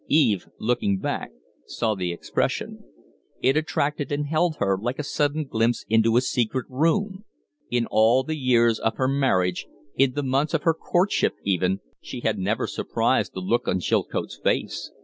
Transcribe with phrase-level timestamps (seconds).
[0.07, 1.29] Eve, looking back,
[1.67, 2.83] saw the expression.
[3.39, 7.23] It attracted and held her, like a sudden glimpse into a secret room.
[7.69, 12.21] In all the years of her marriage, in the months of her courtship even, she
[12.21, 14.91] had never surprised the look on Chilcote's face.